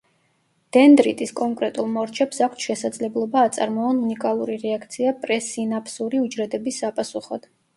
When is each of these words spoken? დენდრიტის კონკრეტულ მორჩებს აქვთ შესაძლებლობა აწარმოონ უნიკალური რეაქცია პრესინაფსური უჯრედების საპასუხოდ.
დენდრიტის 0.77 1.33
კონკრეტულ 1.39 1.91
მორჩებს 1.97 2.41
აქვთ 2.47 2.65
შესაძლებლობა 2.69 3.43
აწარმოონ 3.49 4.01
უნიკალური 4.07 4.57
რეაქცია 4.67 5.15
პრესინაფსური 5.27 6.23
უჯრედების 6.27 6.83
საპასუხოდ. 6.85 7.51